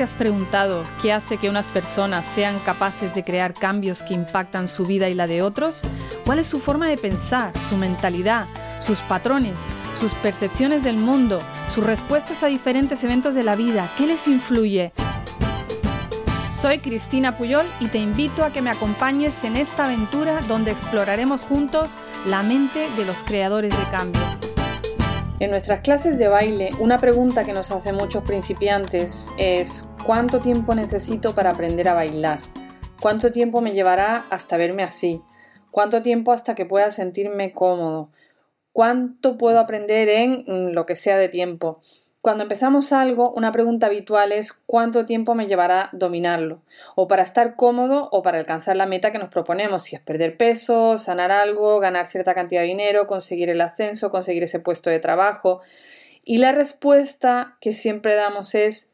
te 0.00 0.04
has 0.04 0.12
preguntado 0.14 0.82
qué 1.02 1.12
hace 1.12 1.36
que 1.36 1.50
unas 1.50 1.66
personas 1.66 2.24
sean 2.34 2.58
capaces 2.60 3.14
de 3.14 3.22
crear 3.22 3.52
cambios 3.52 4.00
que 4.00 4.14
impactan 4.14 4.66
su 4.66 4.86
vida 4.86 5.10
y 5.10 5.14
la 5.14 5.26
de 5.26 5.42
otros? 5.42 5.82
¿Cuál 6.24 6.38
es 6.38 6.46
su 6.46 6.58
forma 6.58 6.88
de 6.88 6.96
pensar, 6.96 7.52
su 7.68 7.76
mentalidad, 7.76 8.46
sus 8.80 8.98
patrones, 9.00 9.58
sus 9.94 10.10
percepciones 10.14 10.84
del 10.84 10.96
mundo, 10.96 11.38
sus 11.68 11.84
respuestas 11.84 12.42
a 12.42 12.46
diferentes 12.46 13.04
eventos 13.04 13.34
de 13.34 13.42
la 13.42 13.56
vida? 13.56 13.90
¿Qué 13.98 14.06
les 14.06 14.26
influye? 14.26 14.92
Soy 16.58 16.78
Cristina 16.78 17.36
Puyol 17.36 17.66
y 17.78 17.88
te 17.88 17.98
invito 17.98 18.42
a 18.42 18.54
que 18.54 18.62
me 18.62 18.70
acompañes 18.70 19.44
en 19.44 19.56
esta 19.56 19.84
aventura 19.84 20.40
donde 20.48 20.70
exploraremos 20.70 21.42
juntos 21.42 21.90
la 22.24 22.42
mente 22.42 22.88
de 22.96 23.04
los 23.04 23.16
creadores 23.18 23.78
de 23.78 23.84
cambio. 23.90 24.22
En 25.40 25.50
nuestras 25.50 25.80
clases 25.80 26.18
de 26.18 26.28
baile, 26.28 26.68
una 26.80 26.98
pregunta 26.98 27.44
que 27.44 27.54
nos 27.54 27.70
hacen 27.70 27.94
muchos 27.94 28.22
principiantes 28.24 29.30
es 29.38 29.89
¿cuánto 30.04 30.40
tiempo 30.40 30.74
necesito 30.74 31.34
para 31.34 31.50
aprender 31.50 31.88
a 31.88 31.94
bailar? 31.94 32.40
¿Cuánto 33.00 33.32
tiempo 33.32 33.60
me 33.60 33.72
llevará 33.72 34.24
hasta 34.30 34.56
verme 34.56 34.82
así? 34.82 35.20
¿Cuánto 35.70 36.02
tiempo 36.02 36.32
hasta 36.32 36.54
que 36.54 36.66
pueda 36.66 36.90
sentirme 36.90 37.52
cómodo? 37.52 38.10
¿Cuánto 38.72 39.36
puedo 39.38 39.58
aprender 39.58 40.08
en 40.08 40.74
lo 40.74 40.86
que 40.86 40.96
sea 40.96 41.16
de 41.18 41.28
tiempo? 41.28 41.80
Cuando 42.20 42.42
empezamos 42.42 42.92
algo, 42.92 43.32
una 43.32 43.50
pregunta 43.50 43.86
habitual 43.86 44.32
es 44.32 44.52
cuánto 44.52 45.06
tiempo 45.06 45.34
me 45.34 45.46
llevará 45.46 45.88
dominarlo, 45.92 46.60
o 46.94 47.08
para 47.08 47.22
estar 47.22 47.56
cómodo 47.56 48.10
o 48.12 48.22
para 48.22 48.38
alcanzar 48.38 48.76
la 48.76 48.84
meta 48.84 49.10
que 49.10 49.18
nos 49.18 49.30
proponemos, 49.30 49.84
si 49.84 49.96
es 49.96 50.02
perder 50.02 50.36
peso, 50.36 50.98
sanar 50.98 51.32
algo, 51.32 51.80
ganar 51.80 52.08
cierta 52.08 52.34
cantidad 52.34 52.60
de 52.60 52.66
dinero, 52.66 53.06
conseguir 53.06 53.48
el 53.48 53.62
ascenso, 53.62 54.10
conseguir 54.10 54.42
ese 54.42 54.60
puesto 54.60 54.90
de 54.90 54.98
trabajo. 54.98 55.62
Y 56.22 56.38
la 56.38 56.52
respuesta 56.52 57.56
que 57.62 57.72
siempre 57.72 58.14
damos 58.14 58.54
es 58.54 58.89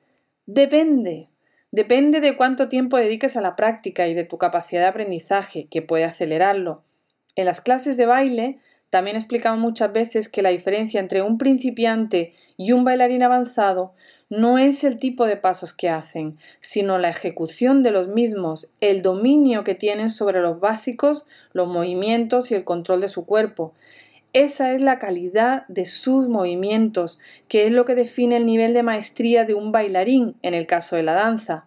depende. 0.46 1.28
Depende 1.70 2.20
de 2.20 2.36
cuánto 2.36 2.68
tiempo 2.68 2.96
dediques 2.96 3.36
a 3.36 3.40
la 3.40 3.56
práctica 3.56 4.06
y 4.08 4.14
de 4.14 4.24
tu 4.24 4.38
capacidad 4.38 4.82
de 4.82 4.88
aprendizaje, 4.88 5.66
que 5.70 5.82
puede 5.82 6.04
acelerarlo. 6.04 6.82
En 7.34 7.44
las 7.44 7.60
clases 7.60 7.96
de 7.96 8.06
baile 8.06 8.58
también 8.88 9.16
explicamos 9.16 9.60
muchas 9.60 9.92
veces 9.92 10.28
que 10.28 10.42
la 10.42 10.50
diferencia 10.50 11.00
entre 11.00 11.20
un 11.20 11.38
principiante 11.38 12.32
y 12.56 12.72
un 12.72 12.84
bailarín 12.84 13.22
avanzado 13.22 13.92
no 14.28 14.58
es 14.58 14.84
el 14.84 14.98
tipo 14.98 15.26
de 15.26 15.36
pasos 15.36 15.72
que 15.72 15.88
hacen, 15.88 16.38
sino 16.60 16.98
la 16.98 17.10
ejecución 17.10 17.82
de 17.82 17.90
los 17.90 18.08
mismos, 18.08 18.72
el 18.80 19.02
dominio 19.02 19.64
que 19.64 19.74
tienen 19.74 20.08
sobre 20.08 20.40
los 20.40 20.60
básicos, 20.60 21.26
los 21.52 21.68
movimientos 21.68 22.50
y 22.50 22.54
el 22.54 22.64
control 22.64 23.00
de 23.00 23.08
su 23.08 23.26
cuerpo. 23.26 23.74
Esa 24.32 24.72
es 24.74 24.82
la 24.82 24.98
calidad 24.98 25.66
de 25.68 25.86
sus 25.86 26.28
movimientos, 26.28 27.18
que 27.48 27.66
es 27.66 27.72
lo 27.72 27.84
que 27.84 27.94
define 27.94 28.36
el 28.36 28.46
nivel 28.46 28.74
de 28.74 28.82
maestría 28.82 29.44
de 29.44 29.54
un 29.54 29.72
bailarín 29.72 30.36
en 30.42 30.54
el 30.54 30.66
caso 30.66 30.96
de 30.96 31.02
la 31.02 31.14
danza. 31.14 31.66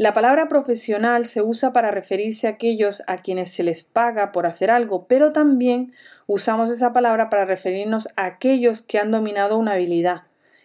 La 0.00 0.14
palabra 0.14 0.48
profesional 0.48 1.26
se 1.26 1.42
usa 1.42 1.74
para 1.74 1.90
referirse 1.90 2.46
a 2.46 2.52
aquellos 2.52 3.02
a 3.06 3.16
quienes 3.16 3.50
se 3.50 3.62
les 3.62 3.84
paga 3.84 4.32
por 4.32 4.46
hacer 4.46 4.70
algo, 4.70 5.06
pero 5.06 5.32
también 5.32 5.92
usamos 6.26 6.70
esa 6.70 6.94
palabra 6.94 7.28
para 7.28 7.44
referirnos 7.44 8.08
a 8.16 8.24
aquellos 8.24 8.80
que 8.80 8.98
han 8.98 9.10
dominado 9.10 9.58
una 9.58 9.72
habilidad. 9.72 10.22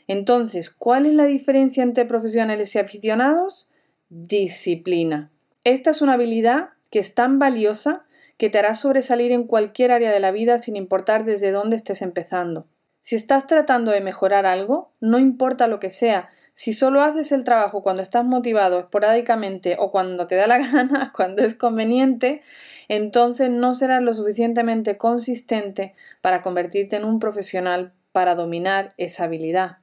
Entonces, 0.07 0.69
¿cuál 0.69 1.05
es 1.05 1.13
la 1.15 1.25
diferencia 1.25 1.83
entre 1.83 2.05
profesionales 2.05 2.75
y 2.75 2.79
aficionados? 2.79 3.69
Disciplina. 4.07 5.31
Esta 5.65 5.89
es 5.89 6.01
una 6.01 6.13
habilidad 6.13 6.69
que 6.89 6.99
es 6.99 7.13
tan 7.13 7.37
valiosa 7.37 8.04
que 8.37 8.49
te 8.49 8.59
hará 8.59 8.73
sobresalir 8.73 9.31
en 9.31 9.45
cualquier 9.45 9.91
área 9.91 10.11
de 10.11 10.19
la 10.19 10.31
vida 10.31 10.57
sin 10.57 10.75
importar 10.75 11.25
desde 11.25 11.51
dónde 11.51 11.75
estés 11.75 12.01
empezando. 12.01 12.67
Si 13.01 13.15
estás 13.15 13.45
tratando 13.45 13.91
de 13.91 14.01
mejorar 14.01 14.45
algo, 14.45 14.91
no 14.99 15.19
importa 15.19 15.67
lo 15.67 15.79
que 15.79 15.91
sea, 15.91 16.29
si 16.55 16.71
solo 16.71 17.01
haces 17.01 17.33
el 17.33 17.43
trabajo 17.43 17.83
cuando 17.83 18.01
estás 18.01 18.23
motivado 18.23 18.79
esporádicamente 18.79 19.75
o 19.77 19.91
cuando 19.91 20.25
te 20.25 20.35
da 20.35 20.47
la 20.47 20.57
gana, 20.71 21.11
cuando 21.13 21.43
es 21.43 21.53
conveniente, 21.53 22.41
entonces 22.87 23.49
no 23.49 23.73
serás 23.73 24.01
lo 24.01 24.13
suficientemente 24.13 24.97
consistente 24.97 25.93
para 26.21 26.41
convertirte 26.41 26.95
en 26.95 27.05
un 27.05 27.19
profesional 27.19 27.93
para 28.11 28.35
dominar 28.35 28.93
esa 28.97 29.25
habilidad. 29.25 29.77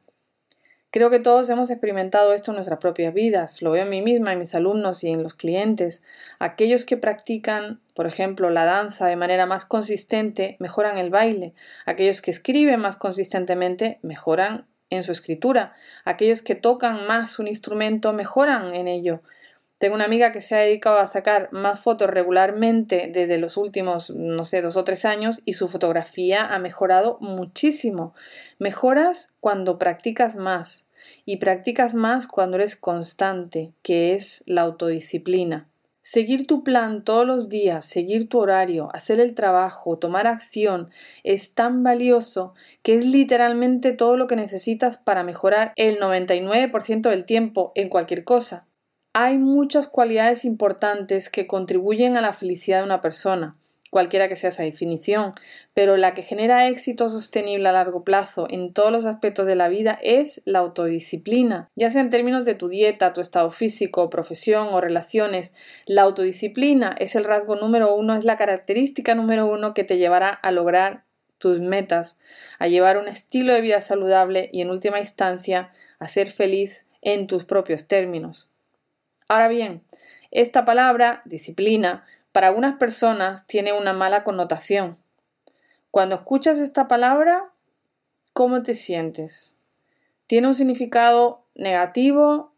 Creo 0.92 1.08
que 1.08 1.20
todos 1.20 1.48
hemos 1.48 1.70
experimentado 1.70 2.34
esto 2.34 2.50
en 2.50 2.56
nuestras 2.56 2.78
propias 2.78 3.14
vidas. 3.14 3.62
Lo 3.62 3.70
veo 3.70 3.84
en 3.84 3.88
mí 3.88 4.02
misma, 4.02 4.34
en 4.34 4.38
mis 4.38 4.54
alumnos 4.54 5.02
y 5.04 5.08
en 5.08 5.22
los 5.22 5.32
clientes. 5.32 6.04
Aquellos 6.38 6.84
que 6.84 6.98
practican, 6.98 7.80
por 7.94 8.06
ejemplo, 8.06 8.50
la 8.50 8.66
danza 8.66 9.06
de 9.06 9.16
manera 9.16 9.46
más 9.46 9.64
consistente 9.64 10.56
mejoran 10.60 10.98
el 10.98 11.08
baile. 11.08 11.54
Aquellos 11.86 12.20
que 12.20 12.30
escriben 12.30 12.78
más 12.78 12.96
consistentemente 12.96 14.00
mejoran 14.02 14.66
en 14.90 15.02
su 15.02 15.12
escritura. 15.12 15.72
Aquellos 16.04 16.42
que 16.42 16.56
tocan 16.56 17.06
más 17.06 17.38
un 17.38 17.48
instrumento 17.48 18.12
mejoran 18.12 18.74
en 18.74 18.86
ello. 18.86 19.22
Tengo 19.82 19.96
una 19.96 20.04
amiga 20.04 20.30
que 20.30 20.40
se 20.40 20.54
ha 20.54 20.58
dedicado 20.58 21.00
a 21.00 21.08
sacar 21.08 21.48
más 21.50 21.80
fotos 21.80 22.08
regularmente 22.08 23.10
desde 23.12 23.36
los 23.36 23.56
últimos, 23.56 24.10
no 24.10 24.44
sé, 24.44 24.62
dos 24.62 24.76
o 24.76 24.84
tres 24.84 25.04
años 25.04 25.42
y 25.44 25.54
su 25.54 25.66
fotografía 25.66 26.46
ha 26.46 26.60
mejorado 26.60 27.18
muchísimo. 27.20 28.14
Mejoras 28.60 29.32
cuando 29.40 29.80
practicas 29.80 30.36
más 30.36 30.86
y 31.24 31.38
practicas 31.38 31.94
más 31.94 32.28
cuando 32.28 32.58
eres 32.58 32.76
constante, 32.76 33.72
que 33.82 34.14
es 34.14 34.44
la 34.46 34.60
autodisciplina. 34.60 35.66
Seguir 36.00 36.46
tu 36.46 36.62
plan 36.62 37.02
todos 37.02 37.26
los 37.26 37.48
días, 37.48 37.84
seguir 37.84 38.28
tu 38.28 38.38
horario, 38.38 38.88
hacer 38.94 39.18
el 39.18 39.34
trabajo, 39.34 39.98
tomar 39.98 40.28
acción 40.28 40.92
es 41.24 41.54
tan 41.54 41.82
valioso 41.82 42.54
que 42.84 42.98
es 42.98 43.04
literalmente 43.04 43.90
todo 43.90 44.16
lo 44.16 44.28
que 44.28 44.36
necesitas 44.36 44.96
para 44.96 45.24
mejorar 45.24 45.72
el 45.74 45.98
99% 45.98 47.10
del 47.10 47.24
tiempo 47.24 47.72
en 47.74 47.88
cualquier 47.88 48.22
cosa. 48.22 48.64
Hay 49.14 49.38
muchas 49.38 49.88
cualidades 49.88 50.44
importantes 50.44 51.28
que 51.28 51.46
contribuyen 51.46 52.16
a 52.16 52.22
la 52.22 52.32
felicidad 52.32 52.78
de 52.78 52.84
una 52.84 53.00
persona 53.00 53.56
cualquiera 53.92 54.26
que 54.26 54.36
sea 54.36 54.48
esa 54.48 54.62
definición, 54.62 55.34
pero 55.74 55.98
la 55.98 56.14
que 56.14 56.22
genera 56.22 56.66
éxito 56.66 57.10
sostenible 57.10 57.68
a 57.68 57.72
largo 57.72 58.04
plazo 58.04 58.46
en 58.48 58.72
todos 58.72 58.90
los 58.90 59.04
aspectos 59.04 59.46
de 59.46 59.54
la 59.54 59.68
vida 59.68 59.98
es 60.02 60.40
la 60.46 60.60
autodisciplina, 60.60 61.68
ya 61.76 61.90
sea 61.90 62.00
en 62.00 62.08
términos 62.08 62.46
de 62.46 62.54
tu 62.54 62.70
dieta, 62.70 63.12
tu 63.12 63.20
estado 63.20 63.50
físico, 63.50 64.08
profesión 64.08 64.68
o 64.72 64.80
relaciones. 64.80 65.54
La 65.84 66.02
autodisciplina 66.02 66.96
es 66.98 67.14
el 67.16 67.24
rasgo 67.24 67.54
número 67.56 67.94
uno, 67.94 68.16
es 68.16 68.24
la 68.24 68.38
característica 68.38 69.14
número 69.14 69.44
uno 69.46 69.74
que 69.74 69.84
te 69.84 69.98
llevará 69.98 70.30
a 70.30 70.52
lograr 70.52 71.04
tus 71.36 71.60
metas, 71.60 72.18
a 72.58 72.68
llevar 72.68 72.96
un 72.96 73.08
estilo 73.08 73.52
de 73.52 73.60
vida 73.60 73.82
saludable 73.82 74.48
y 74.54 74.62
en 74.62 74.70
última 74.70 75.00
instancia 75.00 75.70
a 75.98 76.08
ser 76.08 76.30
feliz 76.30 76.86
en 77.02 77.26
tus 77.26 77.44
propios 77.44 77.88
términos. 77.88 78.51
Ahora 79.32 79.48
bien, 79.48 79.82
esta 80.30 80.66
palabra, 80.66 81.22
disciplina, 81.24 82.04
para 82.32 82.48
algunas 82.48 82.76
personas 82.76 83.46
tiene 83.46 83.72
una 83.72 83.94
mala 83.94 84.24
connotación. 84.24 84.98
Cuando 85.90 86.16
escuchas 86.16 86.58
esta 86.58 86.86
palabra, 86.86 87.50
¿cómo 88.34 88.62
te 88.62 88.74
sientes? 88.74 89.56
¿Tiene 90.26 90.48
un 90.48 90.54
significado 90.54 91.46
negativo, 91.54 92.52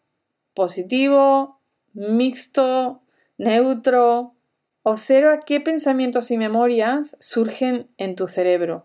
positivo, 0.53 1.61
mixto, 1.93 3.03
neutro? 3.39 4.35
Observa 4.83 5.39
qué 5.47 5.61
pensamientos 5.61 6.33
y 6.33 6.39
memorias 6.39 7.17
surgen 7.21 7.89
en 7.99 8.17
tu 8.17 8.27
cerebro. 8.27 8.85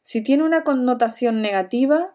Si 0.00 0.22
tiene 0.22 0.44
una 0.44 0.64
connotación 0.64 1.42
negativa, 1.42 2.14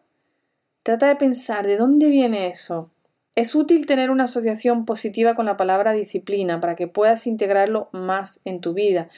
trata 0.81 1.08
de 1.08 1.18
pensar 1.18 1.68
de 1.68 1.78
dónde 1.78 2.08
viene 2.08 2.47
eso. 2.47 2.90
Es 3.38 3.53
útil 3.53 3.86
tener 3.86 4.09
una 4.09 4.24
asociación 4.24 4.84
positiva 4.86 5.36
con 5.36 5.46
la 5.46 5.58
palabra 5.58 5.94
disciplina 5.94 6.59
para 6.59 6.75
que 6.75 6.88
puedas 6.88 7.28
integrarlo 7.28 7.88
más 7.92 8.42
en 8.46 8.61
tu 8.61 8.73
vida. 8.73 9.09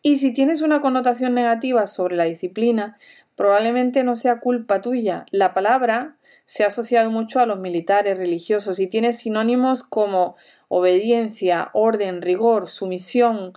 Y 0.00 0.18
si 0.18 0.32
tienes 0.32 0.62
una 0.62 0.80
connotación 0.80 1.34
negativa 1.34 1.88
sobre 1.88 2.14
la 2.14 2.22
disciplina, 2.22 3.00
probablemente 3.34 4.04
no 4.04 4.14
sea 4.14 4.38
culpa 4.38 4.80
tuya. 4.80 5.26
La 5.32 5.54
palabra 5.54 6.14
se 6.44 6.62
ha 6.62 6.68
asociado 6.68 7.10
mucho 7.10 7.40
a 7.40 7.46
los 7.46 7.58
militares 7.58 8.16
religiosos 8.16 8.78
y 8.78 8.86
tiene 8.86 9.12
sinónimos 9.12 9.82
como 9.82 10.36
obediencia, 10.68 11.70
orden, 11.72 12.22
rigor, 12.22 12.68
sumisión, 12.68 13.54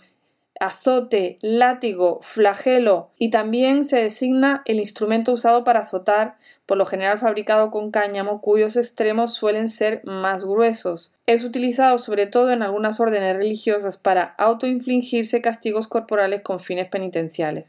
azote, 0.59 1.37
látigo, 1.41 2.21
flagelo 2.23 3.11
y 3.19 3.29
también 3.29 3.85
se 3.85 3.97
designa 3.97 4.63
el 4.65 4.79
instrumento 4.79 5.31
usado 5.31 5.63
para 5.63 5.81
azotar, 5.81 6.37
por 6.67 6.77
lo 6.77 6.85
general 6.85 7.17
fabricado 7.17 7.71
con 7.71 7.89
cáñamo, 7.89 8.41
cuyos 8.41 8.75
extremos 8.75 9.33
suelen 9.33 9.69
ser 9.69 10.01
más 10.03 10.43
gruesos. 10.43 11.13
Es 11.25 11.43
utilizado 11.43 11.97
sobre 11.97 12.27
todo 12.27 12.51
en 12.51 12.61
algunas 12.61 12.99
órdenes 12.99 13.37
religiosas 13.37 13.97
para 13.97 14.35
autoinfligirse 14.37 15.41
castigos 15.41 15.87
corporales 15.87 16.41
con 16.41 16.59
fines 16.59 16.89
penitenciales. 16.89 17.65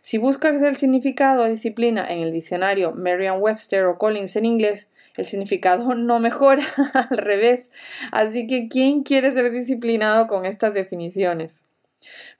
Si 0.00 0.18
buscas 0.18 0.60
el 0.60 0.76
significado 0.76 1.44
de 1.44 1.52
disciplina 1.52 2.06
en 2.10 2.20
el 2.20 2.32
diccionario 2.32 2.92
Merriam-Webster 2.92 3.84
o 3.86 3.98
Collins 3.98 4.36
en 4.36 4.46
inglés, 4.46 4.90
el 5.16 5.26
significado 5.26 5.94
no 5.94 6.18
mejora, 6.18 6.64
al 6.94 7.18
revés. 7.18 7.72
Así 8.10 8.46
que, 8.46 8.68
¿quién 8.68 9.02
quiere 9.02 9.32
ser 9.32 9.50
disciplinado 9.50 10.26
con 10.26 10.46
estas 10.46 10.72
definiciones? 10.72 11.66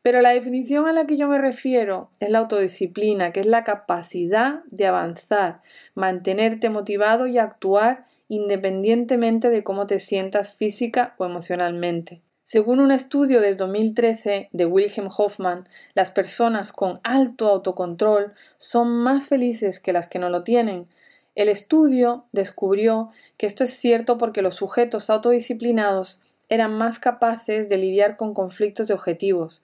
Pero 0.03 0.21
la 0.21 0.31
definición 0.31 0.87
a 0.87 0.93
la 0.93 1.07
que 1.07 1.17
yo 1.17 1.29
me 1.29 1.39
refiero 1.39 2.11
es 2.21 2.31
la 2.31 2.41
autodisciplina, 2.41 3.33
que 3.33 3.41
es 3.41 3.47
la 3.47 3.65
capacidad 3.65 4.63
de 4.71 4.87
avanzar, 4.87 5.63
mantenerte 5.95 6.71
motivado 6.71 7.27
y 7.27 7.39
actuar 7.39 8.07
independientemente 8.29 9.51
de 9.51 9.63
cómo 9.63 9.87
te 9.87 9.99
sientas 9.99 10.55
física 10.55 11.15
o 11.19 11.25
emocionalmente. 11.25 12.23
Según 12.43 12.79
un 12.81 12.93
estudio 12.93 13.41
de 13.41 13.55
2013 13.55 14.51
de 14.53 14.67
Wilhelm 14.67 15.09
Hoffman, 15.17 15.67
las 15.95 16.11
personas 16.11 16.73
con 16.73 17.01
alto 17.03 17.49
autocontrol 17.49 18.35
son 18.59 18.91
más 18.91 19.25
felices 19.25 19.81
que 19.81 19.95
las 19.95 20.09
que 20.09 20.19
no 20.19 20.29
lo 20.29 20.43
tienen. 20.43 20.87
El 21.35 21.49
estudio 21.49 22.27
descubrió 22.33 23.11
que 23.39 23.47
esto 23.47 23.65
es 23.65 23.71
cierto 23.71 24.19
porque 24.19 24.43
los 24.43 24.57
sujetos 24.57 25.09
autodisciplinados 25.09 26.23
eran 26.49 26.77
más 26.77 26.99
capaces 26.99 27.69
de 27.69 27.79
lidiar 27.79 28.17
con 28.17 28.35
conflictos 28.35 28.89
de 28.89 28.95
objetivos. 28.95 29.63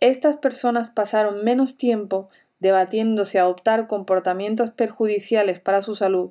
Estas 0.00 0.36
personas 0.36 0.90
pasaron 0.90 1.44
menos 1.44 1.76
tiempo 1.76 2.28
debatiéndose 2.60 3.38
a 3.38 3.42
adoptar 3.42 3.86
comportamientos 3.86 4.70
perjudiciales 4.70 5.60
para 5.60 5.82
su 5.82 5.94
salud, 5.94 6.30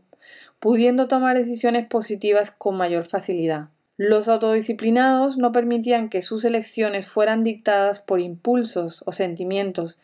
pudiendo 0.60 1.08
tomar 1.08 1.38
decisiones 1.38 1.88
positivas 1.88 2.52
con 2.52 2.76
mayor 2.76 3.06
facilidad. 3.06 3.70
Los 3.98 4.28
autodisciplinados 4.28 5.38
no 5.38 5.52
permitían 5.52 6.10
que 6.10 6.22
sus 6.22 6.46
elecciones 6.46 7.08
fueran 7.08 7.44
dictadas 7.44 8.00
por 8.00 8.20
impulsos 8.20 9.04
o 9.08 9.12
sentimientos, 9.12 9.98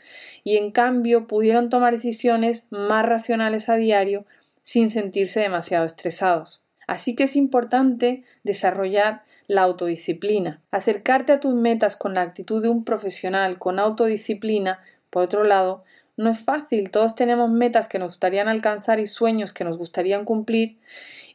y 0.43 0.57
en 0.57 0.71
cambio 0.71 1.27
pudieron 1.27 1.69
tomar 1.69 1.93
decisiones 1.93 2.67
más 2.71 3.05
racionales 3.05 3.69
a 3.69 3.75
diario 3.75 4.25
sin 4.63 4.89
sentirse 4.89 5.41
demasiado 5.41 5.85
estresados. 5.85 6.63
Así 6.87 7.15
que 7.15 7.25
es 7.25 7.35
importante 7.35 8.23
desarrollar 8.43 9.21
la 9.47 9.63
autodisciplina. 9.63 10.61
Acercarte 10.71 11.31
a 11.31 11.39
tus 11.39 11.53
metas 11.53 11.95
con 11.95 12.13
la 12.13 12.21
actitud 12.21 12.61
de 12.61 12.69
un 12.69 12.83
profesional 12.83 13.59
con 13.59 13.79
autodisciplina, 13.79 14.79
por 15.11 15.23
otro 15.23 15.43
lado, 15.43 15.83
no 16.17 16.29
es 16.29 16.43
fácil. 16.43 16.91
Todos 16.91 17.15
tenemos 17.15 17.49
metas 17.49 17.87
que 17.87 17.99
nos 17.99 18.09
gustarían 18.09 18.47
alcanzar 18.47 18.99
y 18.99 19.07
sueños 19.07 19.53
que 19.53 19.63
nos 19.63 19.77
gustarían 19.77 20.25
cumplir. 20.25 20.77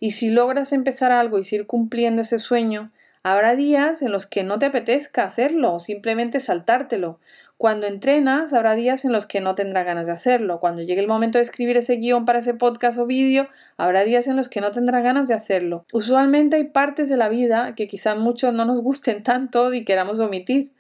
Y 0.01 0.13
si 0.13 0.31
logras 0.31 0.73
empezar 0.73 1.13
algo 1.13 1.39
y 1.39 1.45
seguir 1.45 1.67
cumpliendo 1.67 2.23
ese 2.23 2.39
sueño, 2.39 2.91
habrá 3.23 3.55
días 3.55 4.03
en 4.03 4.13
los 4.13 4.27
que 4.27 4.45
no 4.45 4.59
te 4.59 4.67
apetezca 4.67 5.25
hacerlo 5.25 5.75
o 5.75 5.79
simplemente 5.81 6.41
saltártelo, 6.41 7.19
cuando 7.59 7.89
entrenas, 7.89 8.53
habrá 8.53 8.77
días 8.77 9.05
en 9.05 9.11
los 9.11 9.27
que 9.27 9.41
no 9.41 9.57
tendrás 9.57 9.85
ganas 9.85 10.07
de 10.07 10.13
hacerlo. 10.13 10.61
Cuando 10.61 10.83
llegue 10.83 11.01
el 11.01 11.09
momento 11.09 11.39
de 11.39 11.45
escribir 11.45 11.77
ese 11.77 11.97
guion 11.97 12.25
para 12.25 12.39
ese 12.39 12.55
podcast 12.55 13.01
o 13.01 13.07
vídeo, 13.07 13.49
habrá 13.77 14.05
días 14.05 14.29
en 14.29 14.37
los 14.37 14.49
que 14.49 14.61
no 14.61 14.71
tendrás 14.71 15.03
ganas 15.03 15.27
de 15.27 15.35
hacerlo. 15.35 15.85
Usualmente 15.93 16.55
hay 16.55 16.65
partes 16.65 17.09
de 17.09 17.17
la 17.17 17.29
vida 17.29 17.75
que 17.75 17.89
quizás 17.89 18.17
muchos 18.17 18.55
no 18.55 18.65
nos 18.65 18.81
gusten 18.81 19.25
tanto 19.25 19.75
y 19.75 19.85
queramos 19.85 20.21
omitir. 20.21 20.71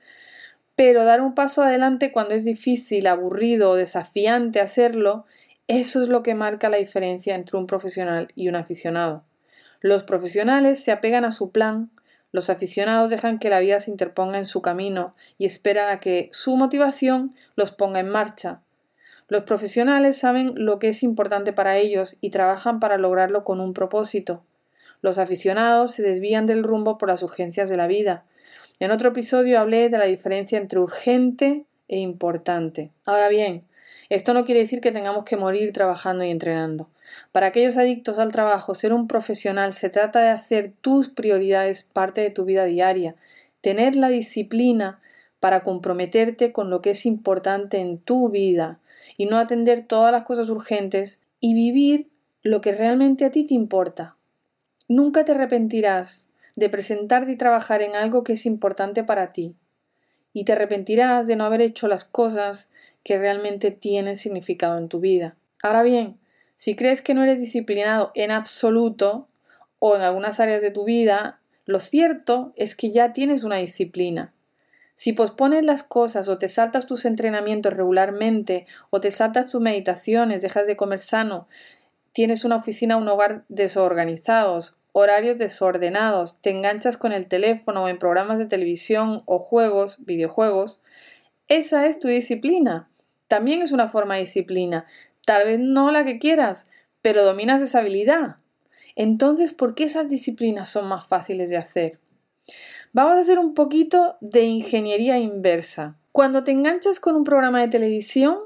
Pero 0.76 1.02
dar 1.02 1.20
un 1.20 1.34
paso 1.34 1.64
adelante 1.64 2.12
cuando 2.12 2.34
es 2.34 2.44
difícil, 2.44 3.08
aburrido 3.08 3.70
o 3.70 3.74
desafiante 3.74 4.60
hacerlo, 4.60 5.26
eso 5.66 6.00
es 6.00 6.08
lo 6.08 6.22
que 6.22 6.36
marca 6.36 6.68
la 6.68 6.76
diferencia 6.76 7.34
entre 7.34 7.58
un 7.58 7.66
profesional 7.66 8.28
y 8.36 8.48
un 8.48 8.54
aficionado. 8.54 9.24
Los 9.80 10.04
profesionales 10.04 10.80
se 10.80 10.92
apegan 10.92 11.24
a 11.24 11.32
su 11.32 11.50
plan, 11.50 11.90
los 12.32 12.50
aficionados 12.50 13.10
dejan 13.10 13.38
que 13.38 13.50
la 13.50 13.60
vida 13.60 13.80
se 13.80 13.90
interponga 13.90 14.38
en 14.38 14.44
su 14.44 14.60
camino 14.60 15.14
y 15.38 15.46
esperan 15.46 15.90
a 15.90 16.00
que 16.00 16.28
su 16.32 16.56
motivación 16.56 17.34
los 17.56 17.72
ponga 17.72 18.00
en 18.00 18.08
marcha. 18.08 18.60
Los 19.28 19.44
profesionales 19.44 20.18
saben 20.18 20.52
lo 20.54 20.78
que 20.78 20.88
es 20.88 21.02
importante 21.02 21.52
para 21.52 21.76
ellos 21.76 22.16
y 22.20 22.30
trabajan 22.30 22.80
para 22.80 22.98
lograrlo 22.98 23.44
con 23.44 23.60
un 23.60 23.74
propósito. 23.74 24.42
Los 25.00 25.18
aficionados 25.18 25.92
se 25.92 26.02
desvían 26.02 26.46
del 26.46 26.64
rumbo 26.64 26.98
por 26.98 27.08
las 27.08 27.22
urgencias 27.22 27.70
de 27.70 27.76
la 27.76 27.86
vida. 27.86 28.24
En 28.80 28.90
otro 28.90 29.10
episodio 29.10 29.60
hablé 29.60 29.88
de 29.88 29.98
la 29.98 30.04
diferencia 30.04 30.58
entre 30.58 30.80
urgente 30.80 31.64
e 31.88 31.98
importante. 31.98 32.90
Ahora 33.04 33.28
bien, 33.28 33.64
esto 34.08 34.34
no 34.34 34.44
quiere 34.44 34.60
decir 34.60 34.80
que 34.80 34.92
tengamos 34.92 35.24
que 35.24 35.36
morir 35.36 35.72
trabajando 35.72 36.24
y 36.24 36.30
entrenando. 36.30 36.88
Para 37.32 37.48
aquellos 37.48 37.76
adictos 37.76 38.18
al 38.18 38.32
trabajo, 38.32 38.74
ser 38.74 38.92
un 38.92 39.08
profesional 39.08 39.72
se 39.72 39.90
trata 39.90 40.20
de 40.20 40.28
hacer 40.28 40.72
tus 40.80 41.08
prioridades 41.08 41.84
parte 41.84 42.20
de 42.20 42.30
tu 42.30 42.44
vida 42.44 42.64
diaria, 42.64 43.16
tener 43.60 43.96
la 43.96 44.08
disciplina 44.08 45.00
para 45.40 45.62
comprometerte 45.62 46.52
con 46.52 46.70
lo 46.70 46.82
que 46.82 46.90
es 46.90 47.06
importante 47.06 47.78
en 47.78 47.98
tu 47.98 48.30
vida 48.30 48.78
y 49.16 49.26
no 49.26 49.38
atender 49.38 49.86
todas 49.86 50.12
las 50.12 50.24
cosas 50.24 50.48
urgentes 50.48 51.22
y 51.40 51.54
vivir 51.54 52.08
lo 52.42 52.60
que 52.60 52.72
realmente 52.72 53.24
a 53.24 53.30
ti 53.30 53.44
te 53.44 53.54
importa. 53.54 54.16
Nunca 54.88 55.24
te 55.24 55.32
arrepentirás 55.32 56.30
de 56.56 56.68
presentarte 56.68 57.32
y 57.32 57.36
trabajar 57.36 57.82
en 57.82 57.94
algo 57.94 58.24
que 58.24 58.32
es 58.32 58.46
importante 58.46 59.04
para 59.04 59.32
ti 59.32 59.54
y 60.32 60.44
te 60.44 60.52
arrepentirás 60.52 61.26
de 61.26 61.36
no 61.36 61.44
haber 61.44 61.60
hecho 61.60 61.88
las 61.88 62.04
cosas 62.04 62.70
que 63.04 63.18
realmente 63.18 63.70
tienen 63.70 64.16
significado 64.16 64.78
en 64.78 64.88
tu 64.88 65.00
vida. 65.00 65.36
Ahora 65.62 65.82
bien, 65.82 66.18
si 66.58 66.74
crees 66.74 67.00
que 67.00 67.14
no 67.14 67.22
eres 67.22 67.38
disciplinado 67.38 68.10
en 68.14 68.32
absoluto 68.32 69.28
o 69.78 69.94
en 69.94 70.02
algunas 70.02 70.40
áreas 70.40 70.60
de 70.60 70.72
tu 70.72 70.84
vida, 70.84 71.38
lo 71.66 71.78
cierto 71.78 72.52
es 72.56 72.74
que 72.74 72.90
ya 72.90 73.12
tienes 73.12 73.44
una 73.44 73.56
disciplina. 73.56 74.32
Si 74.94 75.12
pospones 75.12 75.64
las 75.64 75.84
cosas 75.84 76.28
o 76.28 76.38
te 76.38 76.48
saltas 76.48 76.86
tus 76.86 77.04
entrenamientos 77.04 77.72
regularmente 77.72 78.66
o 78.90 79.00
te 79.00 79.12
saltas 79.12 79.52
tus 79.52 79.60
meditaciones, 79.60 80.42
dejas 80.42 80.66
de 80.66 80.76
comer 80.76 81.00
sano, 81.00 81.46
tienes 82.12 82.44
una 82.44 82.56
oficina 82.56 82.96
o 82.96 83.00
un 83.00 83.08
hogar 83.08 83.44
desorganizados, 83.48 84.78
horarios 84.90 85.38
desordenados, 85.38 86.42
te 86.42 86.50
enganchas 86.50 86.96
con 86.96 87.12
el 87.12 87.28
teléfono 87.28 87.84
o 87.84 87.88
en 87.88 88.00
programas 88.00 88.40
de 88.40 88.46
televisión 88.46 89.22
o 89.26 89.38
juegos, 89.38 90.04
videojuegos, 90.04 90.82
esa 91.46 91.86
es 91.86 92.00
tu 92.00 92.08
disciplina. 92.08 92.88
También 93.28 93.60
es 93.62 93.72
una 93.72 93.90
forma 93.90 94.14
de 94.14 94.22
disciplina. 94.22 94.86
Tal 95.28 95.44
vez 95.44 95.60
no 95.60 95.90
la 95.90 96.06
que 96.06 96.18
quieras, 96.18 96.70
pero 97.02 97.22
dominas 97.22 97.60
esa 97.60 97.80
habilidad. 97.80 98.36
Entonces, 98.96 99.52
¿por 99.52 99.74
qué 99.74 99.84
esas 99.84 100.08
disciplinas 100.08 100.70
son 100.70 100.88
más 100.88 101.06
fáciles 101.06 101.50
de 101.50 101.58
hacer? 101.58 101.98
Vamos 102.94 103.16
a 103.16 103.20
hacer 103.20 103.38
un 103.38 103.52
poquito 103.52 104.16
de 104.22 104.44
ingeniería 104.44 105.18
inversa. 105.18 105.98
Cuando 106.12 106.44
te 106.44 106.52
enganchas 106.52 106.98
con 106.98 107.14
un 107.14 107.24
programa 107.24 107.60
de 107.60 107.68
televisión, 107.68 108.38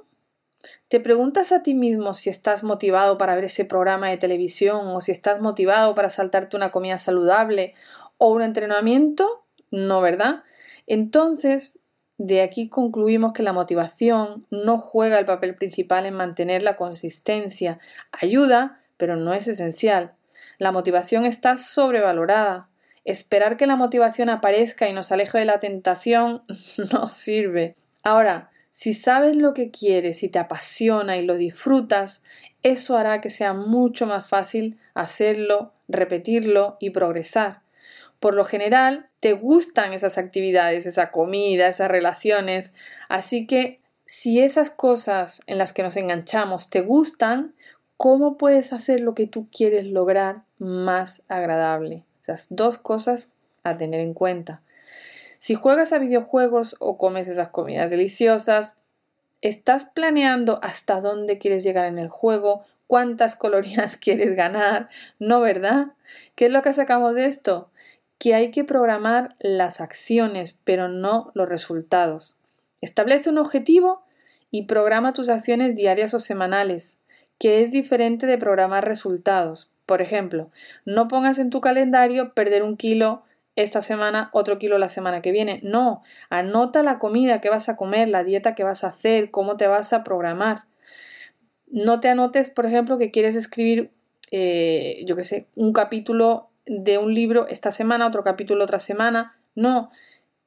¿te 0.89 0.99
preguntas 0.99 1.53
a 1.53 1.63
ti 1.63 1.75
mismo 1.75 2.15
si 2.15 2.31
estás 2.31 2.65
motivado 2.65 3.17
para 3.17 3.37
ver 3.37 3.45
ese 3.45 3.65
programa 3.65 4.11
de 4.11 4.17
televisión 4.17 4.89
o 4.89 5.01
si 5.01 5.13
estás 5.13 5.41
motivado 5.41 5.95
para 5.95 6.11
saltarte 6.11 6.57
una 6.57 6.73
comida 6.73 6.99
saludable 6.99 7.75
o 8.19 8.33
un 8.33 8.43
entrenamiento? 8.43 9.45
No, 9.71 10.01
¿verdad? 10.01 10.43
Entonces, 10.89 11.79
de 12.19 12.43
aquí 12.43 12.69
concluimos 12.69 13.33
que 13.33 13.43
la 13.43 13.53
motivación 13.53 14.47
no 14.51 14.79
juega 14.79 15.19
el 15.19 15.25
papel 15.25 15.55
principal 15.55 16.07
en 16.07 16.15
mantener 16.15 16.63
la 16.63 16.77
consistencia. 16.77 17.81
Ayuda, 18.13 18.81
pero 18.97 19.17
no 19.17 19.35
es 19.35 19.49
esencial. 19.49 20.13
La 20.59 20.71
motivación 20.73 21.25
está 21.25 21.59
sobrevalorada. 21.59 22.69
Esperar 23.05 23.57
que 23.57 23.67
la 23.67 23.77
motivación 23.77 24.29
aparezca 24.29 24.89
y 24.89 24.93
nos 24.93 25.11
aleje 25.11 25.39
de 25.39 25.45
la 25.45 25.59
tentación 25.59 26.43
no 26.93 27.09
sirve. 27.09 27.75
Ahora, 28.05 28.51
si 28.71 28.95
sabes 28.95 29.37
lo 29.37 29.55
que 29.55 29.71
quieres 29.71 30.23
y 30.23 30.29
te 30.29 30.39
apasiona 30.39 31.17
y 31.17 31.27
lo 31.27 31.35
disfrutas, 31.37 32.23
eso 32.63 32.97
hará 32.97 33.21
que 33.21 33.31
sea 33.31 33.55
mucho 33.55 34.07
más 34.07 34.29
fácil 34.29 34.79
hacerlo, 34.95 35.73
repetirlo 35.89 36.77
y 36.79 36.91
progresar. 36.91 37.62
Por 38.23 38.35
lo 38.35 38.45
general, 38.45 39.09
te 39.19 39.33
gustan 39.33 39.93
esas 39.95 40.17
actividades, 40.17 40.87
esa 40.87 41.11
comida, 41.11 41.67
esas 41.67 41.91
relaciones. 41.91 42.77
Así 43.09 43.49
que 43.49 43.81
si 44.07 44.41
esas 44.41 44.71
cosas 44.71 45.43
en 45.49 45.59
las 45.59 45.73
que 45.73 45.83
nos 45.83 45.97
enganchamos 45.97 46.71
te 46.71 46.83
gustan, 46.83 47.53
¿cómo 47.97 48.39
puedes 48.39 48.73
hacer 48.73 49.01
lo 49.01 49.17
que 49.17 49.27
tú 49.27 49.49
quieres 49.51 49.87
lograr 49.87 50.43
más 50.59 51.25
agradable? 51.27 52.05
Esas 52.23 52.47
dos 52.51 52.79
cosas 52.79 53.33
a 53.65 53.77
tener 53.77 53.99
en 53.99 54.15
cuenta. 54.15 54.63
Si 55.41 55.57
juegas 55.57 55.93
a 55.93 55.99
videojuegos 55.99 56.77
o 56.79 56.99
comes 56.99 57.27
esas 57.27 57.49
comidas 57.49 57.91
deliciosas, 57.91 58.77
¿estás 59.41 59.85
planeando 59.85 60.61
hasta 60.63 61.01
dónde 61.01 61.39
quieres 61.39 61.65
llegar 61.65 61.87
en 61.87 61.99
el 61.99 62.09
juego? 62.09 62.63
¿Cuántas 62.87 63.35
calorías 63.35 63.97
quieres 64.01 64.37
ganar? 64.37 64.91
¿No, 65.19 65.41
verdad? 65.41 65.95
¿Qué 66.37 66.47
es 66.47 66.53
lo 66.53 66.63
que 66.63 66.73
sacamos 66.73 67.17
de 67.17 67.27
esto? 67.27 67.69
Que 68.23 68.37
hay 68.37 68.53
que 68.53 68.63
programar 68.63 69.35
las 69.41 69.81
acciones, 69.81 70.61
pero 70.63 70.87
no 70.87 71.33
los 71.35 71.49
resultados. 71.49 72.39
Establece 72.81 73.29
un 73.29 73.39
objetivo 73.39 74.05
y 74.53 74.67
programa 74.67 75.13
tus 75.13 75.29
acciones 75.29 75.75
diarias 75.75 76.15
o 76.15 76.21
semanales, 76.21 76.99
que 77.41 77.65
es 77.65 77.73
diferente 77.73 78.27
de 78.27 78.39
programar 78.39 78.87
resultados. 78.87 79.73
Por 79.87 80.01
ejemplo, 80.01 80.53
no 80.85 81.09
pongas 81.09 81.41
en 81.41 81.51
tu 81.51 81.61
calendario 81.61 82.33
perder 82.33 82.63
un 82.63 82.77
kilo 82.77 83.25
esta 83.57 83.83
semana, 83.83 84.31
otro 84.33 84.57
kilo 84.61 84.79
la 84.79 84.89
semana 84.89 85.21
que 85.21 85.33
viene. 85.33 85.59
No, 85.65 86.05
anota 86.31 86.85
la 86.85 87.01
comida 87.01 87.41
que 87.41 87.51
vas 87.51 87.69
a 87.69 87.75
comer, 87.75 88.07
la 88.07 88.23
dieta 88.23 88.55
que 88.55 88.63
vas 88.63 88.85
a 88.85 88.91
hacer, 88.91 89.33
cómo 89.33 89.57
te 89.57 89.67
vas 89.67 89.93
a 89.93 90.05
programar. 90.05 90.63
No 91.67 91.99
te 91.99 92.09
anotes, 92.09 92.51
por 92.51 92.67
ejemplo, 92.67 92.99
que 92.99 93.11
quieres 93.11 93.35
escribir, 93.35 93.91
eh, 94.31 95.03
yo 95.07 95.17
qué 95.17 95.25
sé, 95.25 95.49
un 95.57 95.73
capítulo 95.73 96.52
de 96.67 96.99
un 96.99 97.15
libro 97.15 97.47
esta 97.49 97.71
semana, 97.71 98.07
otro 98.07 98.23
capítulo 98.23 98.65
otra 98.65 98.79
semana. 98.79 99.37
No, 99.55 99.91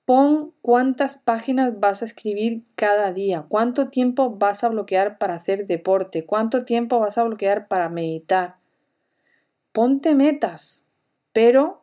pon 0.05 0.53
cuántas 0.61 1.17
páginas 1.17 1.79
vas 1.79 2.01
a 2.01 2.05
escribir 2.05 2.63
cada 2.75 3.11
día, 3.11 3.45
cuánto 3.49 3.89
tiempo 3.89 4.29
vas 4.29 4.63
a 4.63 4.69
bloquear 4.69 5.17
para 5.17 5.35
hacer 5.35 5.67
deporte, 5.67 6.25
cuánto 6.25 6.63
tiempo 6.63 6.99
vas 6.99 7.17
a 7.17 7.23
bloquear 7.23 7.67
para 7.67 7.89
meditar. 7.89 8.55
ponte 9.71 10.15
metas, 10.15 10.85
pero 11.33 11.81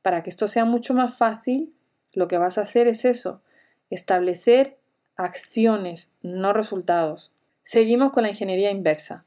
para 0.00 0.22
que 0.22 0.30
esto 0.30 0.48
sea 0.48 0.64
mucho 0.64 0.94
más 0.94 1.18
fácil, 1.18 1.74
lo 2.14 2.26
que 2.26 2.38
vas 2.38 2.56
a 2.56 2.62
hacer 2.62 2.86
es 2.88 3.04
eso, 3.04 3.42
establecer 3.90 4.78
acciones, 5.16 6.10
no 6.22 6.52
resultados. 6.52 7.32
Seguimos 7.64 8.12
con 8.12 8.22
la 8.22 8.30
ingeniería 8.30 8.70
inversa. 8.70 9.24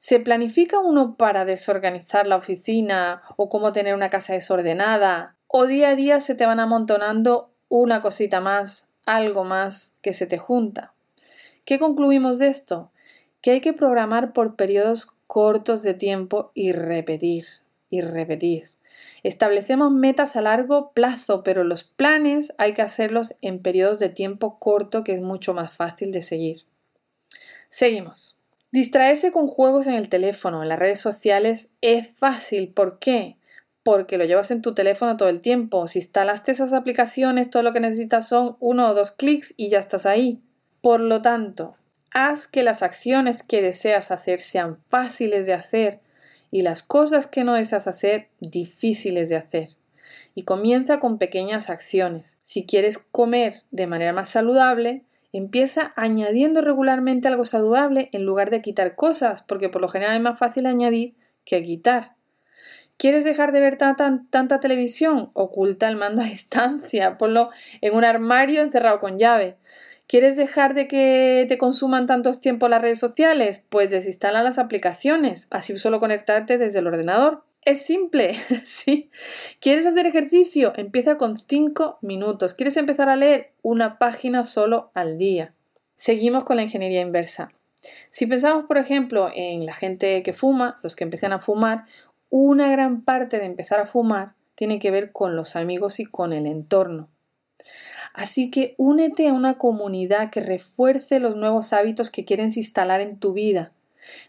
¿Se 0.00 0.18
planifica 0.18 0.78
uno 0.78 1.14
para 1.16 1.44
desorganizar 1.44 2.26
la 2.26 2.36
oficina 2.36 3.22
o 3.36 3.50
cómo 3.50 3.74
tener 3.74 3.94
una 3.94 4.08
casa 4.08 4.32
desordenada? 4.32 5.36
¿O 5.46 5.66
día 5.66 5.90
a 5.90 5.94
día 5.94 6.20
se 6.20 6.34
te 6.34 6.46
van 6.46 6.58
amontonando 6.58 7.50
una 7.68 8.00
cosita 8.00 8.40
más, 8.40 8.88
algo 9.04 9.44
más 9.44 9.92
que 10.00 10.14
se 10.14 10.26
te 10.26 10.38
junta? 10.38 10.94
¿Qué 11.66 11.78
concluimos 11.78 12.38
de 12.38 12.48
esto? 12.48 12.90
Que 13.42 13.50
hay 13.50 13.60
que 13.60 13.74
programar 13.74 14.32
por 14.32 14.56
periodos 14.56 15.18
cortos 15.26 15.82
de 15.82 15.92
tiempo 15.92 16.50
y 16.54 16.72
repetir, 16.72 17.44
y 17.90 18.00
repetir. 18.00 18.70
Establecemos 19.22 19.92
metas 19.92 20.34
a 20.34 20.40
largo 20.40 20.92
plazo, 20.92 21.42
pero 21.42 21.62
los 21.62 21.84
planes 21.84 22.54
hay 22.56 22.72
que 22.72 22.80
hacerlos 22.80 23.34
en 23.42 23.60
periodos 23.60 23.98
de 23.98 24.08
tiempo 24.08 24.58
corto, 24.58 25.04
que 25.04 25.12
es 25.12 25.20
mucho 25.20 25.52
más 25.52 25.72
fácil 25.72 26.10
de 26.10 26.22
seguir. 26.22 26.62
Seguimos. 27.68 28.39
Distraerse 28.72 29.32
con 29.32 29.48
juegos 29.48 29.88
en 29.88 29.94
el 29.94 30.08
teléfono, 30.08 30.62
en 30.62 30.68
las 30.68 30.78
redes 30.78 31.00
sociales, 31.00 31.72
es 31.80 32.10
fácil. 32.18 32.68
¿Por 32.68 33.00
qué? 33.00 33.36
Porque 33.82 34.16
lo 34.16 34.24
llevas 34.24 34.52
en 34.52 34.62
tu 34.62 34.74
teléfono 34.74 35.16
todo 35.16 35.28
el 35.28 35.40
tiempo. 35.40 35.88
Si 35.88 35.98
instalaste 35.98 36.52
esas 36.52 36.72
aplicaciones, 36.72 37.50
todo 37.50 37.64
lo 37.64 37.72
que 37.72 37.80
necesitas 37.80 38.28
son 38.28 38.56
uno 38.60 38.88
o 38.88 38.94
dos 38.94 39.10
clics 39.10 39.54
y 39.56 39.70
ya 39.70 39.80
estás 39.80 40.06
ahí. 40.06 40.40
Por 40.82 41.00
lo 41.00 41.20
tanto, 41.20 41.74
haz 42.12 42.46
que 42.46 42.62
las 42.62 42.84
acciones 42.84 43.42
que 43.42 43.60
deseas 43.60 44.12
hacer 44.12 44.40
sean 44.40 44.78
fáciles 44.88 45.46
de 45.46 45.54
hacer 45.54 46.00
y 46.52 46.62
las 46.62 46.84
cosas 46.84 47.26
que 47.26 47.42
no 47.42 47.54
deseas 47.54 47.88
hacer 47.88 48.28
difíciles 48.38 49.28
de 49.28 49.36
hacer. 49.36 49.68
Y 50.36 50.44
comienza 50.44 51.00
con 51.00 51.18
pequeñas 51.18 51.70
acciones. 51.70 52.36
Si 52.42 52.66
quieres 52.66 52.98
comer 52.98 53.54
de 53.72 53.88
manera 53.88 54.12
más 54.12 54.28
saludable, 54.28 55.02
empieza 55.32 55.92
añadiendo 55.96 56.60
regularmente 56.60 57.28
algo 57.28 57.44
saludable 57.44 58.08
en 58.12 58.24
lugar 58.24 58.50
de 58.50 58.62
quitar 58.62 58.94
cosas, 58.96 59.42
porque 59.42 59.68
por 59.68 59.80
lo 59.80 59.88
general 59.88 60.16
es 60.16 60.22
más 60.22 60.38
fácil 60.38 60.66
añadir 60.66 61.14
que 61.44 61.62
quitar. 61.62 62.16
¿Quieres 62.96 63.24
dejar 63.24 63.52
de 63.52 63.60
ver 63.60 63.78
tanta 63.78 64.60
televisión? 64.60 65.30
Oculta 65.32 65.88
el 65.88 65.96
mando 65.96 66.22
a 66.22 66.24
distancia, 66.26 67.16
ponlo 67.16 67.50
en 67.80 67.94
un 67.94 68.04
armario 68.04 68.60
encerrado 68.60 69.00
con 69.00 69.18
llave. 69.18 69.56
¿Quieres 70.06 70.36
dejar 70.36 70.74
de 70.74 70.88
que 70.88 71.46
te 71.48 71.56
consuman 71.56 72.06
tantos 72.06 72.40
tiempo 72.40 72.68
las 72.68 72.82
redes 72.82 72.98
sociales? 72.98 73.62
Pues 73.68 73.90
desinstala 73.90 74.42
las 74.42 74.58
aplicaciones, 74.58 75.46
así 75.50 75.78
solo 75.78 76.00
conectarte 76.00 76.58
desde 76.58 76.80
el 76.80 76.88
ordenador. 76.88 77.44
Es 77.64 77.84
simple, 77.84 78.36
¿sí? 78.64 79.10
¿Quieres 79.60 79.86
hacer 79.86 80.06
ejercicio? 80.06 80.72
Empieza 80.76 81.18
con 81.18 81.36
5 81.36 81.98
minutos. 82.00 82.54
¿Quieres 82.54 82.76
empezar 82.76 83.08
a 83.08 83.16
leer 83.16 83.52
una 83.62 83.98
página 83.98 84.44
solo 84.44 84.90
al 84.94 85.18
día? 85.18 85.52
Seguimos 85.96 86.44
con 86.44 86.56
la 86.56 86.62
ingeniería 86.62 87.02
inversa. 87.02 87.52
Si 88.10 88.26
pensamos, 88.26 88.64
por 88.66 88.78
ejemplo, 88.78 89.30
en 89.34 89.66
la 89.66 89.74
gente 89.74 90.22
que 90.22 90.32
fuma, 90.32 90.80
los 90.82 90.96
que 90.96 91.04
empiezan 91.04 91.32
a 91.32 91.40
fumar, 91.40 91.84
una 92.30 92.70
gran 92.70 93.02
parte 93.02 93.38
de 93.38 93.46
empezar 93.46 93.80
a 93.80 93.86
fumar 93.86 94.34
tiene 94.54 94.78
que 94.78 94.90
ver 94.90 95.12
con 95.12 95.36
los 95.36 95.56
amigos 95.56 96.00
y 96.00 96.06
con 96.06 96.32
el 96.32 96.46
entorno. 96.46 97.08
Así 98.12 98.50
que 98.50 98.74
únete 98.76 99.28
a 99.28 99.32
una 99.32 99.58
comunidad 99.58 100.30
que 100.30 100.40
refuerce 100.40 101.20
los 101.20 101.36
nuevos 101.36 101.72
hábitos 101.72 102.10
que 102.10 102.24
quieres 102.24 102.56
instalar 102.56 103.00
en 103.00 103.18
tu 103.18 103.32
vida. 103.32 103.72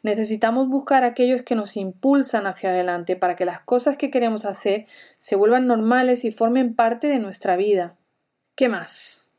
Necesitamos 0.03 0.67
buscar 0.67 1.03
aquellos 1.03 1.43
que 1.43 1.55
nos 1.55 1.77
impulsan 1.77 2.47
hacia 2.47 2.69
adelante 2.69 3.15
para 3.15 3.35
que 3.35 3.45
las 3.45 3.61
cosas 3.61 3.97
que 3.97 4.11
queremos 4.11 4.45
hacer 4.45 4.85
se 5.17 5.35
vuelvan 5.35 5.67
normales 5.67 6.25
y 6.25 6.31
formen 6.31 6.75
parte 6.75 7.07
de 7.07 7.19
nuestra 7.19 7.55
vida. 7.55 7.95
¿Qué 8.55 8.69
más? 8.69 9.29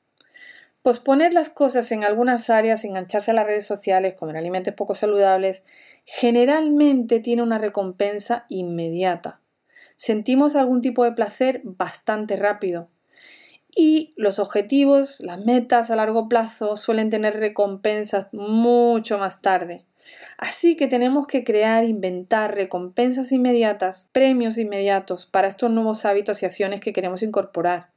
Posponer 0.82 1.32
las 1.32 1.48
cosas 1.48 1.92
en 1.92 2.02
algunas 2.02 2.50
áreas, 2.50 2.84
engancharse 2.84 3.30
a 3.30 3.34
las 3.34 3.46
redes 3.46 3.66
sociales, 3.66 4.14
comer 4.14 4.36
alimentos 4.36 4.74
poco 4.74 4.94
saludables, 4.94 5.64
generalmente 6.04 7.20
tiene 7.20 7.42
una 7.42 7.58
recompensa 7.58 8.46
inmediata. 8.48 9.40
Sentimos 9.96 10.56
algún 10.56 10.80
tipo 10.80 11.04
de 11.04 11.12
placer 11.12 11.60
bastante 11.62 12.34
rápido 12.36 12.88
y 13.74 14.12
los 14.16 14.38
objetivos, 14.38 15.20
las 15.20 15.38
metas 15.38 15.90
a 15.90 15.96
largo 15.96 16.28
plazo 16.28 16.76
suelen 16.76 17.10
tener 17.10 17.38
recompensas 17.38 18.26
mucho 18.32 19.18
más 19.18 19.40
tarde. 19.40 19.84
Así 20.38 20.76
que 20.76 20.88
tenemos 20.88 21.26
que 21.26 21.44
crear, 21.44 21.84
inventar 21.84 22.54
recompensas 22.54 23.32
inmediatas, 23.32 24.08
premios 24.12 24.58
inmediatos 24.58 25.26
para 25.26 25.48
estos 25.48 25.70
nuevos 25.70 26.04
hábitos 26.04 26.42
y 26.42 26.46
acciones 26.46 26.80
que 26.80 26.92
queremos 26.92 27.22
incorporar. 27.22 27.88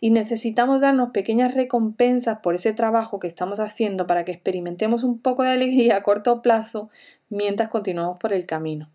Y 0.00 0.10
necesitamos 0.10 0.80
darnos 0.80 1.10
pequeñas 1.10 1.54
recompensas 1.54 2.38
por 2.38 2.54
ese 2.54 2.72
trabajo 2.72 3.20
que 3.20 3.28
estamos 3.28 3.60
haciendo 3.60 4.06
para 4.06 4.24
que 4.24 4.32
experimentemos 4.32 5.04
un 5.04 5.18
poco 5.18 5.42
de 5.42 5.50
alegría 5.50 5.96
a 5.96 6.02
corto 6.02 6.40
plazo 6.40 6.88
mientras 7.28 7.68
continuamos 7.68 8.18
por 8.18 8.32
el 8.32 8.46
camino. 8.46 8.90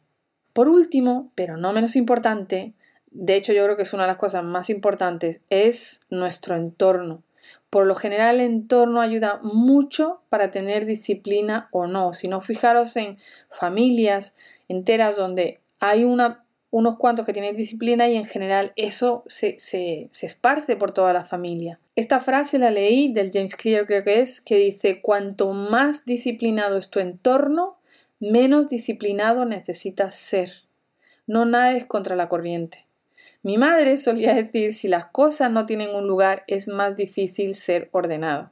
Por 0.53 0.67
último, 0.67 1.31
pero 1.35 1.57
no 1.57 1.73
menos 1.73 1.95
importante, 1.95 2.73
de 3.11 3.35
hecho 3.35 3.53
yo 3.53 3.63
creo 3.63 3.75
que 3.75 3.83
es 3.83 3.93
una 3.93 4.03
de 4.03 4.09
las 4.09 4.17
cosas 4.17 4.43
más 4.43 4.69
importantes, 4.69 5.41
es 5.49 6.05
nuestro 6.09 6.55
entorno. 6.55 7.21
Por 7.75 7.87
lo 7.87 7.95
general 7.95 8.35
el 8.35 8.45
entorno 8.45 9.01
ayuda 9.01 9.41
mucho 9.43 10.21
para 10.29 10.49
tener 10.49 10.85
disciplina 10.85 11.67
o 11.71 11.87
no. 11.87 12.13
Si 12.13 12.29
no, 12.29 12.39
fijaros 12.39 12.95
en 12.95 13.17
familias 13.51 14.33
enteras 14.69 15.17
donde 15.17 15.59
hay 15.81 16.05
unos 16.05 16.97
cuantos 16.97 17.25
que 17.25 17.33
tienen 17.33 17.57
disciplina 17.57 18.07
y 18.07 18.15
en 18.15 18.27
general 18.27 18.71
eso 18.77 19.25
se, 19.27 19.59
se, 19.59 20.07
se 20.11 20.25
esparce 20.25 20.77
por 20.77 20.93
toda 20.93 21.11
la 21.11 21.25
familia. 21.25 21.77
Esta 21.97 22.21
frase 22.21 22.59
la 22.59 22.71
leí 22.71 23.11
del 23.11 23.29
James 23.33 23.57
Clear 23.57 23.85
creo 23.85 24.05
que 24.05 24.21
es, 24.21 24.39
que 24.39 24.55
dice, 24.55 25.01
cuanto 25.01 25.51
más 25.51 26.05
disciplinado 26.05 26.77
es 26.77 26.89
tu 26.89 27.01
entorno, 27.01 27.75
menos 28.21 28.69
disciplinado 28.69 29.43
necesitas 29.43 30.15
ser. 30.15 30.63
No 31.27 31.43
nades 31.43 31.85
contra 31.85 32.15
la 32.15 32.29
corriente. 32.29 32.84
Mi 33.45 33.59
madre 33.59 33.99
solía 33.99 34.33
decir, 34.33 34.73
si 34.73 34.87
las 34.87 35.05
cosas 35.05 35.51
no 35.51 35.67
tienen 35.67 35.93
un 35.93 36.07
lugar, 36.07 36.43
es 36.47 36.67
más 36.67 36.95
difícil 36.95 37.53
ser 37.53 37.89
ordenado. 37.91 38.49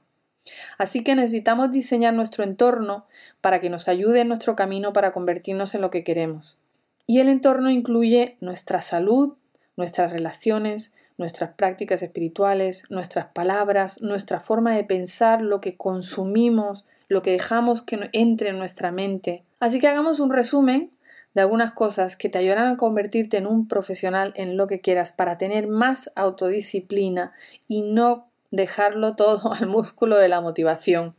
Así 0.77 1.03
que 1.03 1.15
necesitamos 1.15 1.71
diseñar 1.71 2.13
nuestro 2.13 2.43
entorno 2.43 3.07
para 3.41 3.59
que 3.59 3.71
nos 3.71 3.87
ayude 3.87 4.21
en 4.21 4.27
nuestro 4.27 4.55
camino 4.55 4.93
para 4.93 5.11
convertirnos 5.11 5.73
en 5.73 5.81
lo 5.81 5.89
que 5.89 6.03
queremos. 6.03 6.59
Y 7.07 7.21
el 7.21 7.29
entorno 7.29 7.71
incluye 7.71 8.37
nuestra 8.39 8.81
salud, 8.81 9.33
nuestras 9.77 10.11
relaciones, 10.11 10.93
nuestras 11.17 11.55
prácticas 11.55 12.03
espirituales, 12.03 12.83
nuestras 12.91 13.25
palabras, 13.33 13.99
nuestra 14.03 14.41
forma 14.41 14.75
de 14.75 14.83
pensar, 14.83 15.41
lo 15.41 15.59
que 15.59 15.75
consumimos, 15.75 16.85
lo 17.07 17.23
que 17.23 17.31
dejamos 17.31 17.81
que 17.81 18.11
entre 18.11 18.49
en 18.49 18.59
nuestra 18.59 18.91
mente. 18.91 19.41
Así 19.59 19.79
que 19.79 19.87
hagamos 19.87 20.19
un 20.19 20.29
resumen 20.29 20.91
de 21.33 21.41
algunas 21.41 21.73
cosas 21.73 22.15
que 22.15 22.29
te 22.29 22.37
ayudarán 22.37 22.67
a 22.67 22.77
convertirte 22.77 23.37
en 23.37 23.47
un 23.47 23.67
profesional 23.67 24.33
en 24.35 24.57
lo 24.57 24.67
que 24.67 24.81
quieras 24.81 25.11
para 25.11 25.37
tener 25.37 25.67
más 25.67 26.11
autodisciplina 26.15 27.33
y 27.67 27.81
no 27.81 28.27
dejarlo 28.51 29.15
todo 29.15 29.53
al 29.53 29.67
músculo 29.67 30.17
de 30.17 30.29
la 30.29 30.41
motivación. 30.41 31.15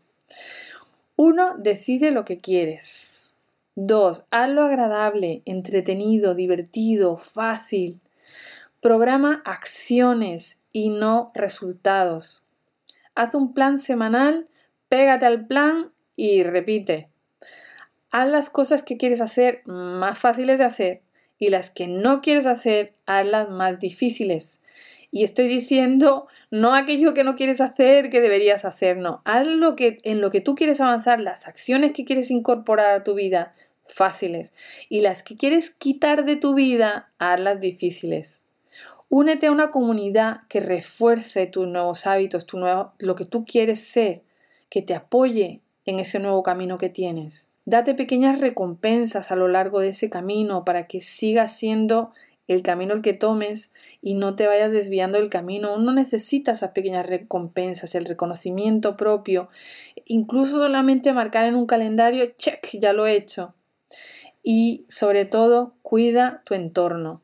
Uno, 1.16 1.56
decide 1.58 2.10
lo 2.10 2.24
que 2.24 2.40
quieres. 2.40 3.34
Dos, 3.76 4.24
hazlo 4.30 4.62
agradable, 4.62 5.42
entretenido, 5.44 6.34
divertido, 6.34 7.16
fácil. 7.16 8.00
Programa 8.80 9.42
acciones 9.44 10.60
y 10.72 10.90
no 10.90 11.32
resultados. 11.34 12.46
Haz 13.14 13.34
un 13.34 13.54
plan 13.54 13.78
semanal, 13.78 14.48
pégate 14.88 15.26
al 15.26 15.46
plan 15.46 15.92
y 16.16 16.42
repite 16.42 17.08
haz 18.14 18.30
las 18.30 18.48
cosas 18.48 18.84
que 18.84 18.96
quieres 18.96 19.20
hacer 19.20 19.62
más 19.66 20.16
fáciles 20.16 20.58
de 20.58 20.64
hacer 20.64 21.02
y 21.36 21.48
las 21.48 21.70
que 21.70 21.88
no 21.88 22.20
quieres 22.20 22.46
hacer, 22.46 22.94
hazlas 23.06 23.50
más 23.50 23.80
difíciles. 23.80 24.62
Y 25.10 25.24
estoy 25.24 25.48
diciendo 25.48 26.28
no 26.48 26.76
aquello 26.76 27.12
que 27.12 27.24
no 27.24 27.34
quieres 27.34 27.60
hacer 27.60 28.10
que 28.10 28.20
deberías 28.20 28.64
hacer, 28.64 28.98
no. 28.98 29.20
Haz 29.24 29.48
lo 29.48 29.74
que 29.74 29.98
en 30.04 30.20
lo 30.20 30.30
que 30.30 30.40
tú 30.40 30.54
quieres 30.54 30.80
avanzar, 30.80 31.18
las 31.18 31.48
acciones 31.48 31.90
que 31.90 32.04
quieres 32.04 32.30
incorporar 32.30 32.92
a 32.92 33.02
tu 33.02 33.14
vida 33.14 33.52
fáciles 33.88 34.54
y 34.88 35.00
las 35.00 35.24
que 35.24 35.36
quieres 35.36 35.70
quitar 35.70 36.24
de 36.24 36.36
tu 36.36 36.54
vida, 36.54 37.10
hazlas 37.18 37.60
difíciles. 37.60 38.42
Únete 39.08 39.48
a 39.48 39.50
una 39.50 39.72
comunidad 39.72 40.42
que 40.48 40.60
refuerce 40.60 41.48
tus 41.48 41.66
nuevos 41.66 42.06
hábitos, 42.06 42.46
tu 42.46 42.58
nuevo, 42.58 42.92
lo 42.98 43.16
que 43.16 43.24
tú 43.24 43.44
quieres 43.44 43.80
ser, 43.80 44.22
que 44.70 44.82
te 44.82 44.94
apoye 44.94 45.62
en 45.84 45.98
ese 45.98 46.20
nuevo 46.20 46.44
camino 46.44 46.78
que 46.78 46.90
tienes. 46.90 47.48
Date 47.66 47.94
pequeñas 47.94 48.38
recompensas 48.38 49.30
a 49.30 49.36
lo 49.36 49.48
largo 49.48 49.80
de 49.80 49.88
ese 49.88 50.10
camino 50.10 50.64
para 50.64 50.86
que 50.86 51.00
siga 51.00 51.48
siendo 51.48 52.12
el 52.46 52.62
camino 52.62 52.92
el 52.92 53.00
que 53.00 53.14
tomes 53.14 53.72
y 54.02 54.14
no 54.14 54.36
te 54.36 54.46
vayas 54.46 54.70
desviando 54.72 55.18
del 55.18 55.30
camino. 55.30 55.74
Uno 55.74 55.92
necesita 55.92 56.52
esas 56.52 56.72
pequeñas 56.72 57.06
recompensas, 57.06 57.94
el 57.94 58.04
reconocimiento 58.04 58.96
propio, 58.96 59.48
incluso 60.04 60.58
solamente 60.58 61.12
marcar 61.14 61.46
en 61.46 61.54
un 61.54 61.66
calendario, 61.66 62.32
check, 62.36 62.68
ya 62.78 62.92
lo 62.92 63.06
he 63.06 63.16
hecho. 63.16 63.54
y 64.46 64.84
sobre 64.88 65.24
todo 65.24 65.72
cuida 65.80 66.42
tu 66.44 66.52
entorno. 66.52 67.22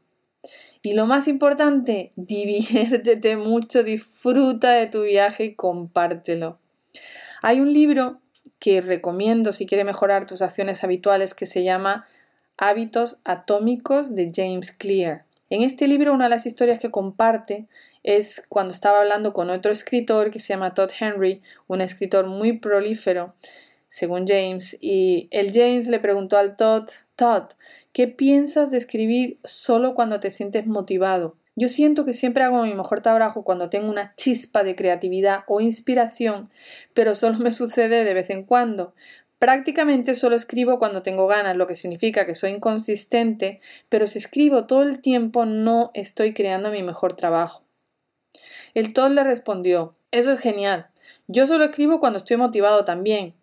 Y 0.83 0.95
lo 0.95 1.07
más 1.07 1.29
importante, 1.29 2.13
diviértete 2.17 3.37
mucho, 3.37 3.83
disfruta 3.83 4.73
de 4.73 4.87
tu 4.87 5.03
viaje 5.03 5.45
y 5.45 5.55
compártelo. 5.55 6.59
Hay 7.43 7.61
un 7.61 7.73
libro 7.73 8.21
que 8.61 8.81
recomiendo 8.81 9.53
si 9.53 9.67
quieres 9.67 9.87
mejorar 9.87 10.27
tus 10.27 10.43
acciones 10.43 10.85
habituales 10.85 11.35
que 11.35 11.47
se 11.47 11.65
llama 11.65 12.07
Hábitos 12.57 13.21
Atómicos 13.25 14.15
de 14.15 14.31
James 14.33 14.71
Clear. 14.71 15.25
En 15.49 15.63
este 15.63 15.89
libro 15.89 16.13
una 16.13 16.25
de 16.25 16.31
las 16.31 16.47
historias 16.47 16.79
que 16.79 16.91
comparte 16.93 17.67
es 18.05 18.45
cuando 18.49 18.71
estaba 18.71 19.01
hablando 19.01 19.33
con 19.33 19.51
otro 19.51 19.73
escritor 19.73 20.31
que 20.31 20.39
se 20.39 20.53
llama 20.53 20.75
Todd 20.75 20.91
Henry, 20.99 21.43
un 21.67 21.81
escritor 21.81 22.27
muy 22.27 22.59
prolífero, 22.59 23.35
según 23.89 24.27
James, 24.29 24.77
y 24.81 25.27
el 25.33 25.53
James 25.53 25.89
le 25.89 25.99
preguntó 25.99 26.39
al 26.39 26.57
Todd, 26.57 26.89
Todd, 27.17 27.45
¿qué 27.93 28.07
piensas 28.07 28.71
de 28.71 28.79
escribir 28.79 29.39
solo 29.43 29.95
cuando 29.95 30.21
te 30.21 30.31
sientes 30.31 30.67
motivado? 30.67 31.35
Yo 31.61 31.69
siento 31.69 32.07
que 32.07 32.15
siempre 32.15 32.43
hago 32.43 32.63
mi 32.63 32.73
mejor 32.73 33.03
trabajo 33.03 33.45
cuando 33.45 33.69
tengo 33.69 33.91
una 33.91 34.15
chispa 34.17 34.65
de 34.65 34.75
creatividad 34.75 35.45
o 35.47 35.61
inspiración, 35.61 36.49
pero 36.95 37.15
solo 37.15 37.37
me 37.37 37.53
sucede 37.53 38.03
de 38.03 38.15
vez 38.15 38.31
en 38.31 38.45
cuando. 38.45 38.95
Prácticamente 39.39 40.15
solo 40.15 40.37
escribo 40.37 40.79
cuando 40.79 41.03
tengo 41.03 41.27
ganas, 41.27 41.57
lo 41.57 41.67
que 41.67 41.75
significa 41.75 42.25
que 42.25 42.35
soy 42.35 42.53
inconsistente, 42.53 43.61
pero 43.91 44.07
si 44.07 44.17
escribo 44.17 44.65
todo 44.65 44.81
el 44.81 45.03
tiempo 45.03 45.45
no 45.45 45.91
estoy 45.93 46.33
creando 46.33 46.71
mi 46.71 46.83
mejor 46.83 47.15
trabajo. 47.15 47.63
El 48.73 48.95
Todd 48.95 49.11
le 49.11 49.23
respondió 49.23 49.95
Eso 50.13 50.33
es 50.33 50.41
genial. 50.41 50.89
Yo 51.29 51.47
solo 51.47 51.65
escribo 51.65 52.01
cuando 52.01 52.21
estoy 52.21 52.39
motivado 52.39 52.87
también. 52.87 53.35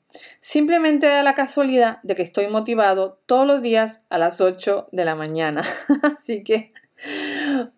Simplemente 0.42 1.06
da 1.06 1.22
la 1.22 1.36
casualidad 1.36 2.00
de 2.02 2.16
que 2.16 2.24
estoy 2.24 2.48
motivado 2.48 3.20
todos 3.28 3.46
los 3.46 3.62
días 3.62 4.02
a 4.10 4.18
las 4.18 4.42
8 4.42 4.90
de 4.92 5.06
la 5.06 5.14
mañana. 5.14 5.62
Así 6.02 6.44
que 6.44 6.74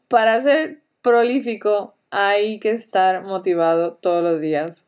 para 0.09 0.41
ser 0.41 0.81
prolífico 1.01 1.95
hay 2.09 2.59
que 2.59 2.71
estar 2.71 3.23
motivado 3.23 3.93
todos 3.93 4.23
los 4.23 4.41
días. 4.41 4.83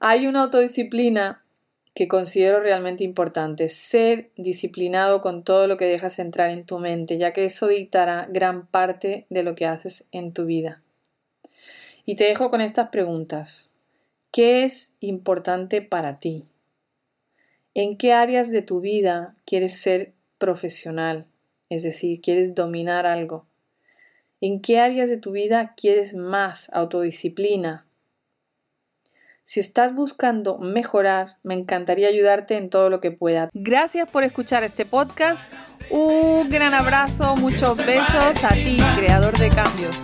Hay 0.00 0.26
una 0.26 0.42
autodisciplina 0.42 1.42
que 1.94 2.08
considero 2.08 2.60
realmente 2.60 3.04
importante, 3.04 3.68
ser 3.68 4.30
disciplinado 4.36 5.20
con 5.20 5.44
todo 5.44 5.68
lo 5.68 5.76
que 5.76 5.84
dejas 5.84 6.18
entrar 6.18 6.50
en 6.50 6.66
tu 6.66 6.80
mente, 6.80 7.16
ya 7.16 7.32
que 7.32 7.44
eso 7.44 7.68
dictará 7.68 8.26
gran 8.28 8.66
parte 8.66 9.26
de 9.30 9.44
lo 9.44 9.54
que 9.54 9.66
haces 9.66 10.08
en 10.10 10.32
tu 10.32 10.44
vida. 10.44 10.82
Y 12.04 12.16
te 12.16 12.24
dejo 12.24 12.50
con 12.50 12.60
estas 12.60 12.88
preguntas. 12.88 13.70
¿Qué 14.32 14.64
es 14.64 14.94
importante 14.98 15.80
para 15.80 16.18
ti? 16.18 16.46
¿En 17.72 17.96
qué 17.96 18.12
áreas 18.12 18.50
de 18.50 18.62
tu 18.62 18.80
vida 18.80 19.36
quieres 19.46 19.80
ser 19.80 20.12
profesional? 20.38 21.26
Es 21.70 21.84
decir, 21.84 22.20
quieres 22.20 22.56
dominar 22.56 23.06
algo. 23.06 23.46
¿En 24.46 24.60
qué 24.60 24.78
áreas 24.78 25.08
de 25.08 25.16
tu 25.16 25.32
vida 25.32 25.72
quieres 25.74 26.12
más 26.12 26.70
autodisciplina? 26.74 27.86
Si 29.42 29.58
estás 29.58 29.94
buscando 29.94 30.58
mejorar, 30.58 31.38
me 31.42 31.54
encantaría 31.54 32.08
ayudarte 32.08 32.58
en 32.58 32.68
todo 32.68 32.90
lo 32.90 33.00
que 33.00 33.10
pueda. 33.10 33.48
Gracias 33.54 34.06
por 34.06 34.22
escuchar 34.22 34.62
este 34.62 34.84
podcast. 34.84 35.50
Un 35.88 36.50
gran 36.50 36.74
abrazo, 36.74 37.36
muchos 37.36 37.78
besos 37.86 38.44
a 38.44 38.50
ti, 38.50 38.76
creador 38.94 39.34
de 39.38 39.48
cambios. 39.48 39.98